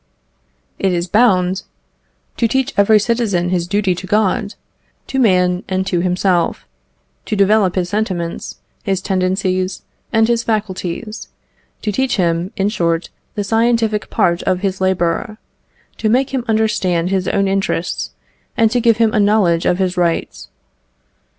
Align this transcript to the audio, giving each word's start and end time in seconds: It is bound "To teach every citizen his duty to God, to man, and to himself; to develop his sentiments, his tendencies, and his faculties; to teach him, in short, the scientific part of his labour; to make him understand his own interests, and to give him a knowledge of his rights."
It 0.79 0.93
is 0.93 1.05
bound 1.07 1.61
"To 2.37 2.47
teach 2.47 2.73
every 2.75 2.97
citizen 2.99 3.49
his 3.49 3.67
duty 3.67 3.93
to 3.93 4.07
God, 4.07 4.55
to 5.05 5.19
man, 5.19 5.63
and 5.69 5.85
to 5.85 5.99
himself; 5.99 6.65
to 7.27 7.35
develop 7.35 7.75
his 7.75 7.89
sentiments, 7.89 8.55
his 8.81 8.99
tendencies, 8.99 9.83
and 10.11 10.27
his 10.27 10.41
faculties; 10.41 11.27
to 11.83 11.91
teach 11.91 12.15
him, 12.17 12.51
in 12.57 12.69
short, 12.69 13.11
the 13.35 13.43
scientific 13.43 14.09
part 14.09 14.41
of 14.41 14.61
his 14.61 14.81
labour; 14.81 15.37
to 15.97 16.09
make 16.09 16.31
him 16.33 16.45
understand 16.47 17.11
his 17.11 17.27
own 17.27 17.47
interests, 17.47 18.09
and 18.57 18.71
to 18.71 18.81
give 18.81 18.97
him 18.97 19.13
a 19.13 19.19
knowledge 19.19 19.67
of 19.67 19.77
his 19.77 19.97
rights." 19.97 20.49